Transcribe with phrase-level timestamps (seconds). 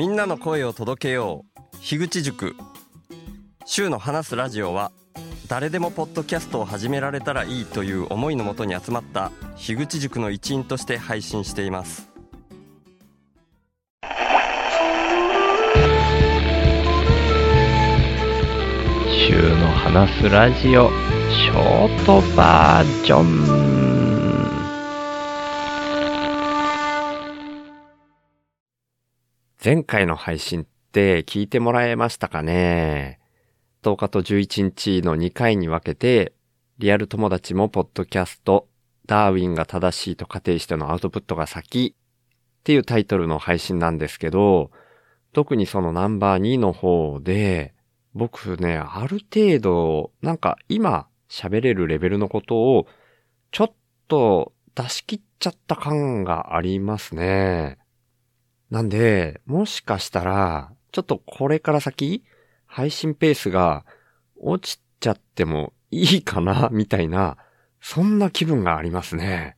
[0.00, 1.76] みんなの声を届けよう。
[1.82, 2.56] 樋口塾。
[3.66, 4.92] 週の話すラジオは
[5.46, 12.08] 誰でもポッドキャストを始められたらいいという思いのもとに集まった樋口塾の一員として配信しています。
[19.28, 20.88] 週の話すラジオ
[21.28, 23.20] ショートバージョ
[24.16, 24.19] ン。
[29.62, 33.20] 前回の配信って聞いてもらえましたかね
[33.82, 36.32] ?10 日と11日の2回に分けて
[36.78, 38.68] リアル友達もポッドキャスト
[39.06, 44.70] ダーウィンが正しいと仮定してのアウトプットが先っていうタイトルの配信なんですけど
[45.32, 47.74] 特にそのナンバー2の方で
[48.14, 52.86] 僕ね、ある程度、なんか今喋れるレベルのことを、
[53.52, 53.72] ちょっ
[54.08, 57.78] と出し切っちゃった感がありますね。
[58.70, 62.24] なんで、もしかしたら、ちょっとこれから先、
[62.66, 63.84] 配信ペースが
[64.36, 67.36] 落ちちゃってもいいかな、 みたいな、
[67.80, 69.56] そんな気分がありますね。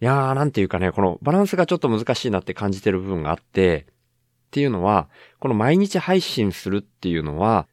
[0.00, 5.08] いやー、なんていうかね、このバランスがちょっと難しいなって感じてる部分があって、っていうのは、
[5.40, 7.66] この毎日配信するっていうのは、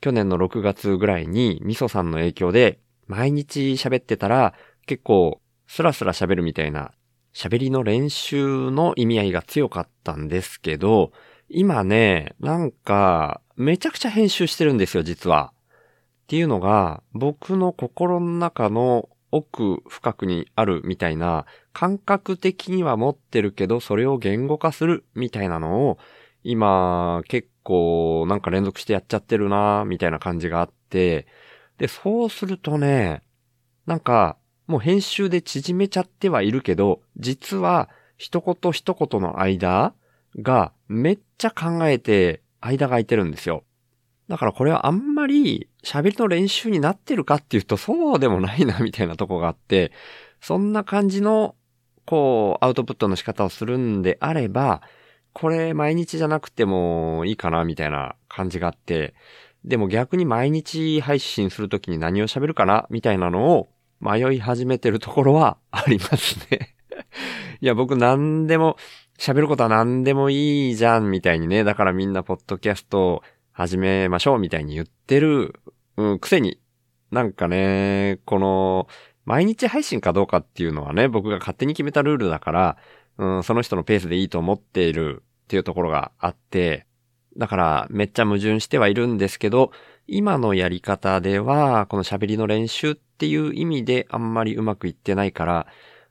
[0.00, 4.54] 去年の6月ぐらいにミソさんの影響で、毎日喋ってたら、
[4.86, 6.92] 結構スラスラ喋るみたいな、
[7.34, 11.12] 喋りの練習の意味合いが強かったんですけど、
[11.48, 15.52] 今ね、なんか、めちゃくちゃ編集してるんですよ、実は。
[16.24, 25.98] っていうのが、僕の心の中の奥深くにあるみたいな、感覚的には持ってるけど、それを言語化するみたいなのを、
[26.44, 31.26] 今、結構なんか連続してやっちゃってるなみたいな感じがあって、
[31.78, 33.22] で、そうするとね、
[33.86, 34.36] なんか、
[34.66, 39.94] もう編集で縮めちゃってはいるけど、実は一言一言の間
[40.40, 43.64] がめっちゃ考えて間が空いてるんですよ。
[44.28, 49.92] だからこれはあんまり喋りの練習になってるかっていうとそうでもないなみたいなとこがあって、
[50.40, 51.54] そんな感じの
[52.06, 54.82] こうアウトプットの仕方をするんであれば、
[55.32, 59.14] これ毎日じゃなくてもいいかなみたいな感じがあって、
[59.64, 63.68] でも逆に毎日配信するときに何を喋るかなみたいなのを
[64.02, 66.74] 迷い始めてるところはありますね。
[67.62, 68.76] いや、僕何でも、
[69.16, 75.54] 喋ることは何でもいいじゃんみたいにね、だからみんなポッドキャスト始めましょうみたいに言ってる、
[75.96, 76.60] うん、くせに、
[77.12, 78.88] なんかね、この、
[79.24, 82.76] 毎日配信かどうかっていうのはね、僕が勝手に決めたルールだから、
[83.18, 86.86] うん、その人のペースでいいと思っているっていうところがあって、
[87.36, 89.70] だからめっちゃ矛盾してはいるんですけど、
[90.06, 95.66] 今のやり方では、この喋りの練習っていう意味であんまりうまくいってないから、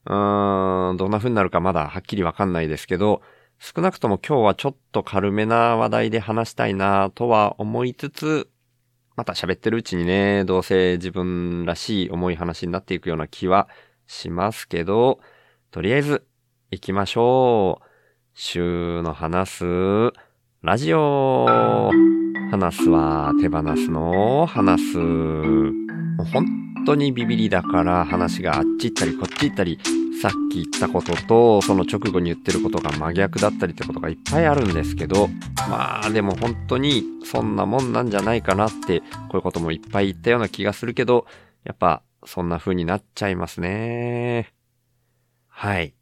[0.06, 3.22] うーん、どんな風になるかまだはっきりわかんないですけど、
[3.60, 8.50] 少なくとも今日はちょっと軽めな話題で話したいなとは思いつつ、
[9.18, 13.68] また喋ってるうちにね、どうせ自分らしい重い話になっていくような気は
[14.08, 15.20] しますけど、
[15.70, 16.26] とりあえず
[16.72, 17.86] 行きましょう。
[18.34, 19.66] 週の話す
[20.62, 21.92] ラジオ。
[22.52, 24.98] 話すは手放すの話す。
[26.34, 29.80] 本当にビビリだから話があっち行ったりこっち行ったり、
[30.22, 35.30] さっき言ったこととその直後に言ってることが真逆だったりってことがいっぱいあるんですけど、
[35.70, 41.26] まあでも本当にそんなもんなんじゃないかなって、こういうこともいっぱい言ったような気がするけど、
[41.64, 44.54] やっぱそんな風になっちゃいますね。
[45.48, 45.96] はい。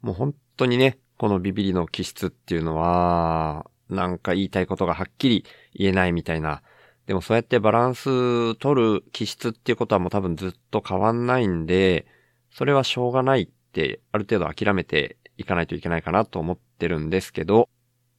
[0.00, 5.44] もう本当にね、このビビリの気質っていうのは、なんか言いたいことがはっきり
[5.74, 6.62] 言えないみたいな。
[7.06, 12.06] でもそうやってバランス取る気質っていうことはもう多分ずっと変わんないんで、
[12.50, 17.68] それはしょうがないってある程度諦めていかないといけないかなと思ってるんですけど、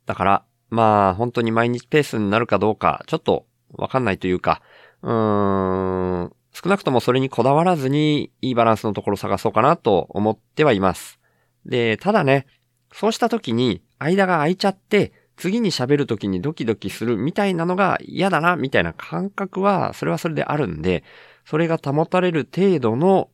[0.05, 4.61] だから、まあ本当に毎日ペースになるかどうか、ちょっとわかんないというか、
[5.01, 11.19] うーん、少なくともそれにこだわらずにいいバランスのところを探そうかなと思ってはいます。
[11.65, 12.45] で、ただね、
[12.91, 21.03] そうした時に間が空いちゃって、次に喋る時にドキドキするみたいなのが嫌だな、みたいな感覚は、それはそれであるんで、
[21.45, 23.29] それが保たれる程度の、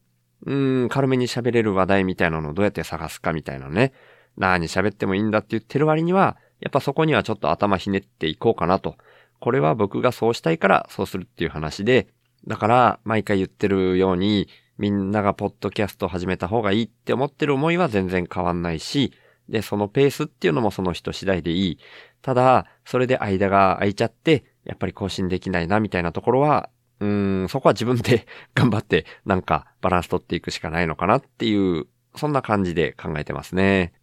[0.46, 3.94] うん、軽めに喋れる話題みたいなのをどうやって探すかみたいなね。
[4.38, 8.96] 何喋ってもいいんだって言ってる割には、やっぱそこにはちょっと頭ひねっていこうかなと。
[9.40, 12.08] これは僕がそうしたいからそうするっていう話で、
[12.48, 14.48] だから毎回言ってるように、
[14.78, 19.12] みんながポッドキャストを始めた方がいいって思ってる思いは全然変わんないし、
[19.50, 21.80] で、そのペースっていうのもその人次第でいい。
[22.22, 26.70] ただ、それで間が空いちゃって、やっぱり更新できないなみたいなところは、
[27.00, 33.94] うーん、そこは自分で 頑張ってなんかバランス取っていくしかないのかなっていう、そんな感じで考えてますね。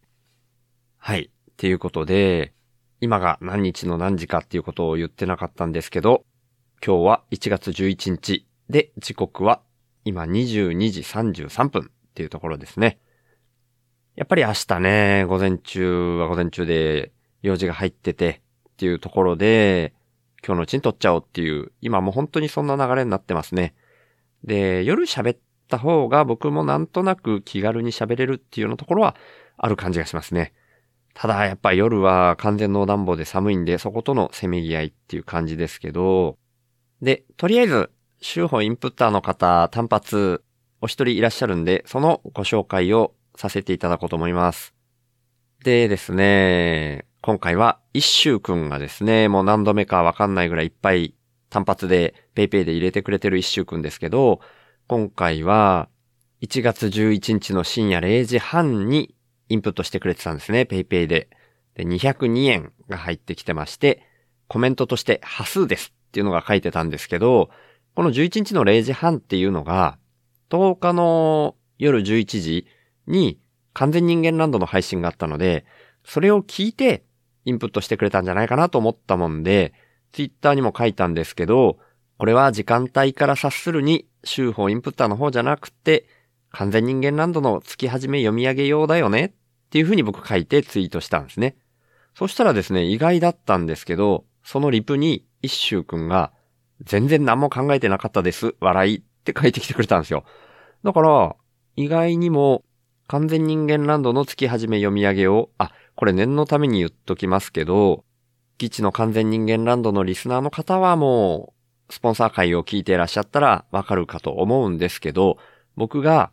[0.99, 1.31] はい。
[1.53, 2.53] っていうことで、
[3.01, 6.25] 今が何日の何時かっていうことを言ってなかったんですけど、
[6.85, 9.63] 今日は1月11日で時刻は
[10.05, 12.99] 今22時33分っていうところですね。
[14.17, 18.41] やっぱり明日ね、午前中は午前中で用事が入ってて
[18.71, 19.93] っていうところで、
[20.45, 23.75] 今日のうちに撮っちゃおうっていう、今もう本当にそんな流れになってますね。
[24.43, 29.17] で、夜喋った方が僕もなんとなく気軽に喋れるっていうようなところは
[29.59, 30.55] ある感じがしますね。
[31.13, 36.39] ただやっぱ夜は完全農暖房で寒いんで、そことのせめぎ合いっていう感じですけど、
[37.03, 37.91] で、とりあえず、
[38.23, 40.43] 週報インプッターの方単発
[40.81, 44.75] お一人いらっしゃるんで、そのご紹介をさせていただこうと思います。
[45.65, 51.15] でですね、今回は一周くんがですね、もう何度目かわかんないぐらいいっぱい
[51.51, 54.41] 単発で PayPay で入れてくれてる一周くんですけど、
[54.87, 55.89] 今回は
[56.43, 59.15] 1月11日の深夜0時半に
[59.49, 61.29] インプットしてくれてたんですね、PayPay で。
[61.75, 64.03] で、202円が入ってきてまして、
[64.49, 67.51] コメントとして波数ですっていうのが書いてたんですけど、
[67.95, 69.99] この11日の0時半っていうのが、
[70.51, 72.67] 10日の夜11時
[73.07, 73.39] に
[73.73, 75.65] 完全人間ランドの配信があったので、
[76.05, 77.05] それを聞いて
[77.45, 79.75] インプットしてくれたんじゃないかなと思ったもんで、
[80.13, 81.79] ツイッターにも書いたんですけど、
[82.19, 86.07] これは時間帯から察するに、週報インプッターの方じゃなくて、
[86.51, 89.33] 完全人間ランドの月始め読み上げ用だよねっ
[89.71, 91.57] ていう風に僕書いてツイートしたんですね。
[92.15, 96.33] そしたらですね、意外だったんですけど、そのリプに一周くんが、
[96.83, 98.55] 全然何も考えてなかったです。
[98.61, 100.25] 笑いって書いてきてくれたんですよ。
[100.83, 101.37] だから、
[101.77, 102.65] 意外にも
[103.09, 108.05] 完全人間ランドの月始め読み上げを、あ、これ念のために言っときますけど、
[108.59, 111.53] 基地の完全人間ランドのリスナーの方はも
[111.89, 115.39] う、スポンサー会を聞いていらっしゃったらわかるかと思うんですけど、
[115.77, 116.33] 僕が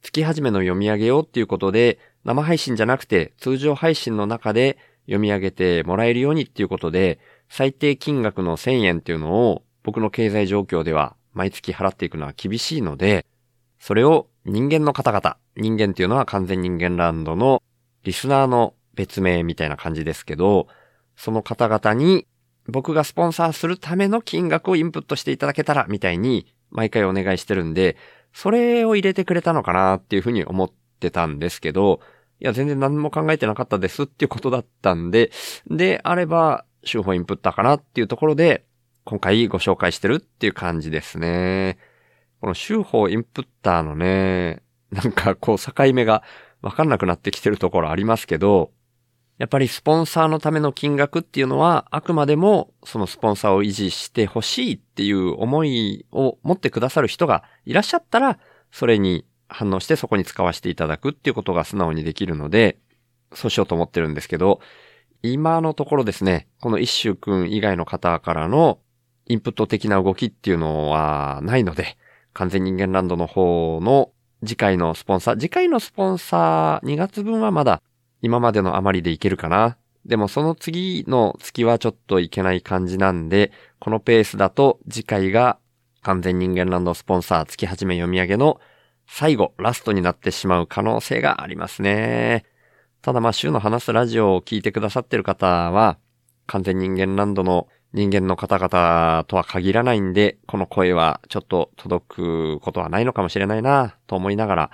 [0.00, 7.18] 月始めの読み上げをっていうことで、生配信じゃなくて通常配信の中で読み上げてもらえるようにっていうことで、
[7.50, 13.26] 最低金額の1000円っていうのを僕の経済状況では毎月払っていくのは厳しいので、
[13.78, 17.62] それを人間の方々、人間っていうのは完全人間ランドの
[18.02, 20.68] リスナーの別名みたいな感じですけど、
[21.16, 22.26] その方々に
[22.66, 27.96] 僕がスポンサーするための金額をインプットしていただけたらみたいに毎回お願いしてるんで、
[28.32, 30.70] それを入れてくれたのかなっていうふうに思っ
[31.00, 32.00] てたんですけど、
[32.40, 35.30] いや、全然何も考えてなかったですっていうことだったんで、
[35.70, 38.66] で、あれば、手法インプッターかなっていうところで、
[39.04, 41.78] 今回ご紹介してるっていう感じですね。
[42.44, 46.22] この手法インプッターのね、なんかこう境目が
[46.60, 48.70] わかんなくなってきてるところありますけど、
[49.38, 58.38] やっぱりスポンサーのための金額っていうのは、あくまでもそのスポンサーを維持してほしいっていう思いを持ってくださる人がいらっしゃったら、
[58.70, 62.76] それに反応してそこに使わせていただくっていうことが素直にできるので、
[63.32, 64.60] そうしようと思ってるんですけど、
[65.22, 68.80] 今のところですね、この一周くん以外の方からの
[69.28, 71.96] インプット的な動きっていうのはないので、
[72.34, 74.10] 完全人間ランドの方の
[74.44, 77.82] 次回のスポンサー、次回のスポンサー2月分はまだ
[78.20, 79.78] 今までの余りでいけるかな。
[80.04, 85.58] でもその次の月はちょっといけない感じなんで、このペースだと次回が
[86.02, 88.60] 完全人間ランドスポンサー月始め読み上げの
[89.06, 92.44] 最後、ラストになってしまう可能性がありますね。
[93.00, 95.98] ただまあ週の話すラジオを聞いてくださってる方は、
[96.46, 104.70] 完全人間ランドの人間の方々とは限らないんで、この声はちょっと届くことはないのかもしれないなと思いながら、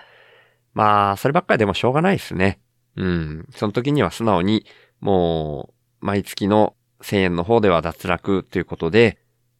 [0.72, 2.60] まあ、そればっかりでもしょうがないですね。
[2.96, 3.46] うん。
[3.54, 4.64] その時には素直に、
[5.00, 9.18] もう、毎月の1000円の方では脱落ということで、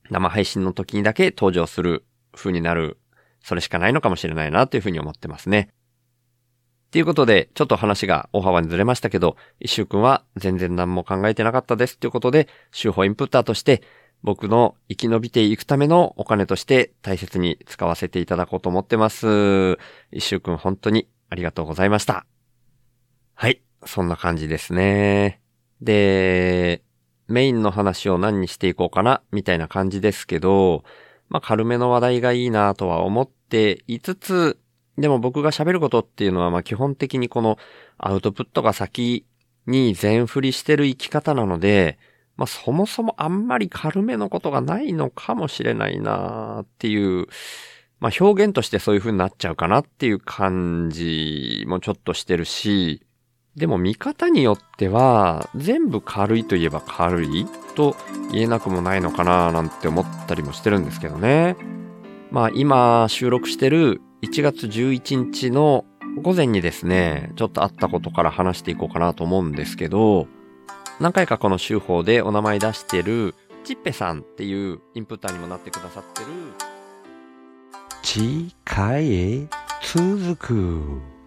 [0.09, 2.99] 生配信の時にだけ登場する風になる、
[3.43, 5.69] それしかないのかもしれないなというふうに思ってますね。
[6.91, 13.83] ということで、ちょっと話が大幅にずれましたけど、一周くんは全然何も考えてなかったですということで、週報インプッターとして、
[14.23, 19.79] 僕の生き延びていくためのお金として大切に使わせていただこうと思ってます。
[20.13, 22.27] 一周くん本当にありがとうございました。
[23.35, 23.63] はい。
[23.87, 25.41] そんな感じですね。
[25.81, 26.83] で、
[27.29, 30.85] メインの話を何にしていこうかな、みたいな感じですけど、
[31.29, 34.59] まあ軽めの話題がいいなとは思っていつつ、
[35.01, 37.59] でも僕が喋ることっていうのは、まあ基本的にこの
[37.99, 39.25] アウトプットが先
[39.67, 41.99] に全振りしてる生き方なので、
[42.37, 47.27] まあそもそもあんまり軽めのことがないのかもしれないなっていう、
[47.99, 53.03] まあ表現としてそういう風になっちゃうかなっていう感じもちょっとしてるし、
[53.57, 57.97] でも見方によっては全部軽いといえば軽いと
[58.31, 61.57] 言えなくもないのかななんて思ったりもしてるんですけどね。
[62.31, 65.85] まあ今収録してる1月11日の
[66.23, 70.27] 午前にですね、ちょっとあったことから話していこうかなと思うんですけど、
[70.99, 73.35] 何回かこの週報でお名前出してる、
[73.65, 76.27] チッペさんっていうインプッターにもなってくださってる、
[78.03, 79.49] 次回へ
[79.83, 81.20] 続く。